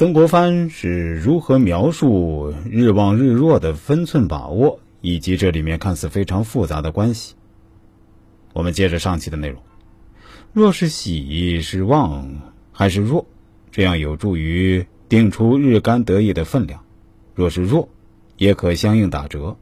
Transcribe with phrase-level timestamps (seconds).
[0.00, 7.34] 曾国藩是如何描述日旺日弱的分寸把握，以及这里面看似非常复杂的关系？
[8.54, 9.60] 我们接着上期的内容。
[10.54, 12.40] 若是喜是旺
[12.72, 13.26] 还是弱，
[13.70, 16.80] 这样有助于定出日干得意的分量；
[17.34, 17.90] 若是弱，
[18.38, 19.58] 也可相应打折。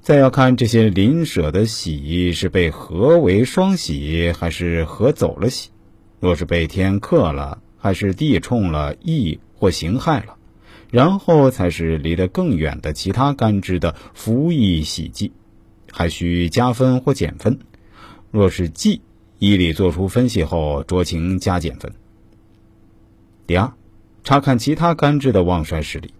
[0.00, 5.70] 再要看这些邻舍的喜是被合为双喜，还是合走了喜；
[6.20, 10.36] 若是被天克了，还是地冲了义或刑害了，
[10.90, 15.32] 然后才是离得更远的其他干支的服役喜忌，
[15.90, 17.58] 还需加分或减分。
[18.30, 19.00] 若是忌，
[19.38, 21.92] 依理做出分析后酌情加减分。
[23.46, 23.72] 第二，
[24.24, 26.12] 查看其他干支的旺衰实力。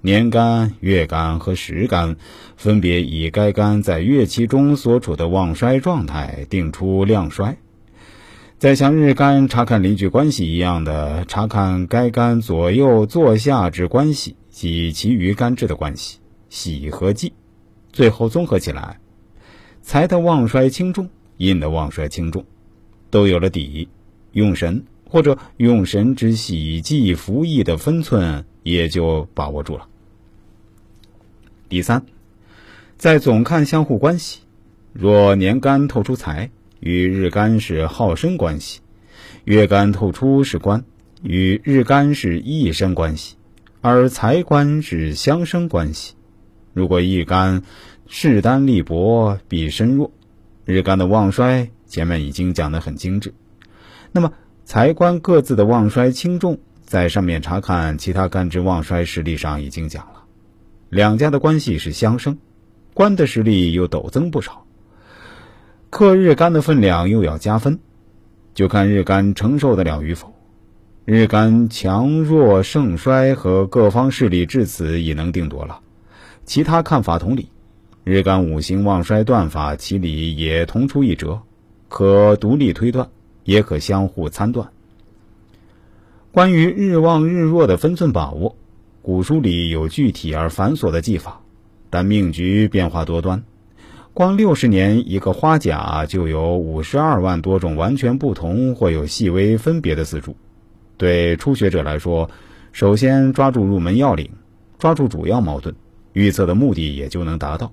[0.00, 2.16] 年干、月干和时干，
[2.56, 7.56] 分别以该干在月期中所处的旺衰状态定出量衰。
[8.64, 17.34] 再像日干查看邻居关系一样的查看该干左右坐下之关系及其余干支的关系，喜和忌，
[17.92, 19.00] 最后综合起来，
[19.82, 22.46] 财的旺衰轻重、印的旺衰轻重，
[23.10, 23.90] 都有了底，
[24.32, 29.86] 用神或者用神之喜忌福益的分寸也就把握住了。
[31.68, 32.06] 第三，
[32.96, 34.40] 再总看相互关系。
[34.94, 36.50] 若年干透出财，
[36.84, 38.80] 与日干是好生关系；
[39.44, 40.84] 月干透出是官，
[41.22, 43.36] 与日干是益生关系，
[43.80, 46.12] 而财官是相生关系。
[46.74, 47.62] 如果一干
[48.06, 50.12] 势单力薄，必身弱。
[50.66, 53.32] 日干的旺衰，前面已经讲得很精致。
[54.12, 54.34] 那么
[54.66, 60.24] 财官各自的旺衰轻重，在上面查看其他干支旺衰实力上已经讲了。
[60.90, 62.36] 两家的关系是相生，
[62.92, 64.66] 官的实力又陡增不少。
[65.96, 67.78] 克日干的分量又要加分，
[68.52, 70.34] 就看日干承受得了与否。
[71.04, 75.78] 日干强弱盛衰和各方势力至此已能定夺了，
[76.44, 77.48] 其他看法同理。
[78.02, 81.42] 日干五行旺衰断法，其理也同出一辙，
[81.88, 83.08] 可独立推断，
[83.44, 84.72] 也可相互参断。
[86.32, 88.56] 关于日旺日弱的分寸把握。
[89.00, 91.42] 古书里有具体而繁琐的技法，
[91.88, 93.44] 但命局变化多端，
[94.14, 100.36] 光六十年一个花甲就有五十二万多种完全不同或有细微分别的四柱。
[100.96, 102.30] 对初学者来说，
[102.70, 104.30] 首先抓住入门要领，
[104.78, 105.74] 抓住主要矛盾，
[106.12, 107.72] 预测的目的也就能达到。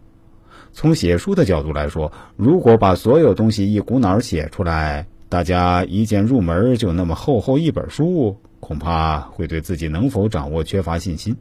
[0.73, 8.35] 从写书的角度来说，如果把所有东西一股脑写出来，大家一见入门就那么厚厚一本书。
[8.59, 11.35] 恐怕会对自己能否掌握缺乏信心。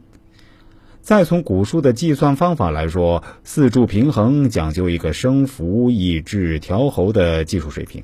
[1.01, 8.03] 再从古书的计算方法来说，四柱平衡讲究一个生伏、抑制、调候的技术水平，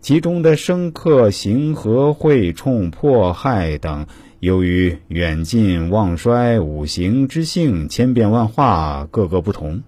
[0.00, 4.06] 其中的生克、刑和、会冲、破害等，
[4.38, 9.82] 由于远近旺衰、五行之性千变万化，各个不同，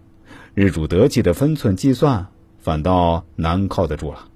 [0.55, 2.27] 日主得气的分寸计算
[2.59, 4.32] 反倒难靠得住了。